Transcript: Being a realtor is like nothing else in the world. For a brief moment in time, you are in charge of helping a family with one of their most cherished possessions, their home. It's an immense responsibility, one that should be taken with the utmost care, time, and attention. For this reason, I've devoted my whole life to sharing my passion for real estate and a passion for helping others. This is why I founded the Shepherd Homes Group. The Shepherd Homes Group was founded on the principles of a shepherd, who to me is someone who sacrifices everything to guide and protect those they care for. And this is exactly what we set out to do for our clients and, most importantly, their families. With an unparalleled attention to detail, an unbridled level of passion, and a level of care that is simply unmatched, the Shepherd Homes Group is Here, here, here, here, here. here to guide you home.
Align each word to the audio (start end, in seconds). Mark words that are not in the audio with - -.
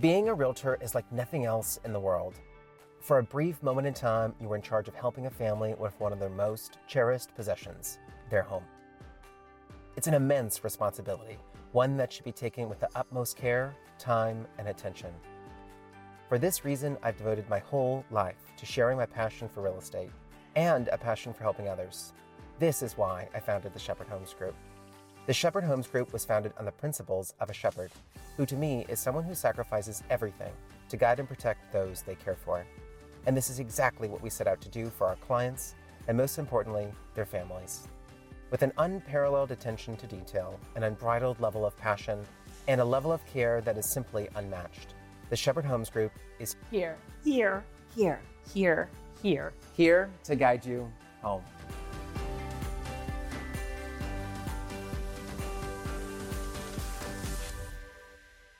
Being 0.00 0.30
a 0.30 0.34
realtor 0.34 0.78
is 0.80 0.94
like 0.94 1.10
nothing 1.12 1.44
else 1.44 1.78
in 1.84 1.92
the 1.92 2.00
world. 2.00 2.40
For 3.00 3.18
a 3.18 3.22
brief 3.22 3.62
moment 3.62 3.86
in 3.86 3.92
time, 3.92 4.34
you 4.40 4.50
are 4.50 4.56
in 4.56 4.62
charge 4.62 4.88
of 4.88 4.94
helping 4.94 5.26
a 5.26 5.30
family 5.30 5.74
with 5.74 6.00
one 6.00 6.14
of 6.14 6.18
their 6.18 6.30
most 6.30 6.78
cherished 6.86 7.34
possessions, 7.34 7.98
their 8.30 8.40
home. 8.40 8.64
It's 9.94 10.06
an 10.06 10.14
immense 10.14 10.64
responsibility, 10.64 11.36
one 11.72 11.98
that 11.98 12.10
should 12.10 12.24
be 12.24 12.32
taken 12.32 12.70
with 12.70 12.80
the 12.80 12.88
utmost 12.94 13.36
care, 13.36 13.76
time, 13.98 14.46
and 14.56 14.68
attention. 14.68 15.10
For 16.26 16.38
this 16.38 16.64
reason, 16.64 16.96
I've 17.02 17.18
devoted 17.18 17.46
my 17.50 17.58
whole 17.58 18.02
life 18.10 18.50
to 18.56 18.64
sharing 18.64 18.96
my 18.96 19.04
passion 19.04 19.46
for 19.46 19.60
real 19.60 19.78
estate 19.78 20.10
and 20.56 20.88
a 20.88 20.96
passion 20.96 21.34
for 21.34 21.42
helping 21.42 21.68
others. 21.68 22.14
This 22.58 22.82
is 22.82 22.96
why 22.96 23.28
I 23.34 23.40
founded 23.40 23.74
the 23.74 23.78
Shepherd 23.78 24.08
Homes 24.08 24.32
Group. 24.32 24.54
The 25.24 25.32
Shepherd 25.32 25.62
Homes 25.62 25.86
Group 25.86 26.12
was 26.12 26.24
founded 26.24 26.52
on 26.58 26.64
the 26.64 26.72
principles 26.72 27.32
of 27.38 27.48
a 27.48 27.54
shepherd, 27.54 27.92
who 28.36 28.44
to 28.44 28.56
me 28.56 28.84
is 28.88 28.98
someone 28.98 29.22
who 29.22 29.36
sacrifices 29.36 30.02
everything 30.10 30.50
to 30.88 30.96
guide 30.96 31.20
and 31.20 31.28
protect 31.28 31.72
those 31.72 32.02
they 32.02 32.16
care 32.16 32.34
for. 32.34 32.66
And 33.26 33.36
this 33.36 33.48
is 33.48 33.60
exactly 33.60 34.08
what 34.08 34.20
we 34.20 34.28
set 34.28 34.48
out 34.48 34.60
to 34.62 34.68
do 34.68 34.86
for 34.86 35.06
our 35.06 35.14
clients 35.14 35.76
and, 36.08 36.16
most 36.16 36.38
importantly, 36.38 36.88
their 37.14 37.24
families. 37.24 37.86
With 38.50 38.62
an 38.62 38.72
unparalleled 38.78 39.52
attention 39.52 39.96
to 39.98 40.08
detail, 40.08 40.58
an 40.74 40.82
unbridled 40.82 41.40
level 41.40 41.64
of 41.64 41.76
passion, 41.76 42.18
and 42.66 42.80
a 42.80 42.84
level 42.84 43.12
of 43.12 43.24
care 43.26 43.60
that 43.60 43.78
is 43.78 43.86
simply 43.86 44.28
unmatched, 44.34 44.94
the 45.30 45.36
Shepherd 45.36 45.64
Homes 45.64 45.88
Group 45.88 46.10
is 46.40 46.56
Here, 46.68 46.96
here, 47.22 47.62
here, 47.94 48.18
here, 48.52 48.88
here. 49.22 49.52
here 49.76 50.10
to 50.24 50.34
guide 50.34 50.66
you 50.66 50.90
home. 51.22 51.44